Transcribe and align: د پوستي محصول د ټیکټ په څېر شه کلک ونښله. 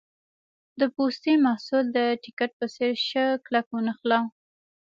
د 0.79 0.81
پوستي 0.93 1.33
محصول 1.45 1.85
د 1.97 1.99
ټیکټ 2.23 2.51
په 2.59 2.65
څېر 2.75 2.91
شه 3.09 3.25
کلک 3.45 3.65
ونښله. 3.71 4.19